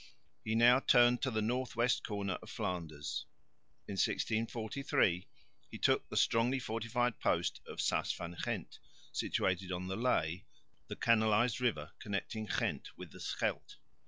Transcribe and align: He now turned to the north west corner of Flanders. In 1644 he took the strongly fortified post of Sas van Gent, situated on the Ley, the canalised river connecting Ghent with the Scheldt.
He 0.43 0.55
now 0.55 0.79
turned 0.79 1.21
to 1.21 1.29
the 1.29 1.43
north 1.43 1.75
west 1.75 2.03
corner 2.03 2.39
of 2.41 2.49
Flanders. 2.49 3.27
In 3.87 3.91
1644 3.93 4.99
he 5.69 5.77
took 5.79 6.09
the 6.09 6.17
strongly 6.17 6.57
fortified 6.57 7.19
post 7.19 7.61
of 7.67 7.79
Sas 7.79 8.11
van 8.11 8.35
Gent, 8.43 8.79
situated 9.11 9.71
on 9.71 9.89
the 9.89 9.95
Ley, 9.95 10.47
the 10.87 10.95
canalised 10.95 11.61
river 11.61 11.91
connecting 11.99 12.47
Ghent 12.47 12.97
with 12.97 13.11
the 13.11 13.19
Scheldt. 13.19 13.75